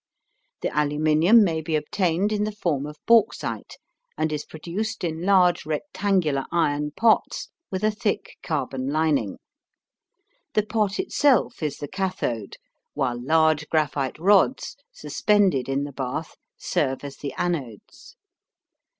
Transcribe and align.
The 0.63 0.71
aluminum 0.75 1.43
may 1.43 1.61
be 1.61 1.75
obtained 1.75 2.31
in 2.31 2.43
the 2.43 2.51
form 2.51 2.87
of 2.87 2.97
bauxite, 3.05 3.77
and 4.17 4.33
is 4.33 4.45
produced 4.47 5.03
in 5.03 5.21
large 5.27 5.63
rectangular 5.63 6.45
iron 6.51 6.89
pots 6.97 7.49
with 7.69 7.83
a 7.83 7.91
thick 7.91 8.37
carbon 8.41 8.87
lining. 8.87 9.37
The 10.55 10.65
pot 10.65 10.99
itself 10.99 11.61
is 11.61 11.77
the 11.77 11.87
cathode, 11.87 12.55
while 12.95 13.23
large 13.23 13.69
graphite 13.69 14.17
rods 14.17 14.75
suspended 14.91 15.69
in 15.69 15.83
the 15.83 15.93
bath 15.93 16.35
serve 16.57 17.03
as 17.03 17.17
the 17.17 17.35
anodes. 17.37 18.15